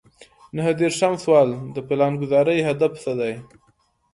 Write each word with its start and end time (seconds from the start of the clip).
نهه 0.55 0.71
دېرشم 0.79 1.13
سوال 1.23 1.49
د 1.75 1.77
پلانګذارۍ 1.87 2.59
هدف 2.69 2.93
څه 3.03 3.11
دی. 3.19 3.33